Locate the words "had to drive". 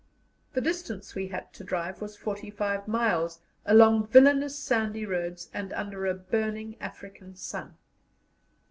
1.27-2.01